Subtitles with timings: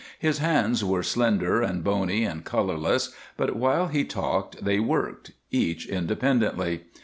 [0.17, 5.85] His hands were slender and bony and colorless, but while he talked they worked, each
[5.87, 6.85] independently.